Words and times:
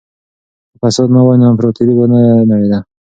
که 0.71 0.75
فساد 0.81 1.07
نه 1.15 1.21
وای 1.25 1.37
نو 1.39 1.45
امپراطورۍ 1.51 1.93
به 1.97 2.05
نه 2.11 2.19
نړېده. 2.49 2.79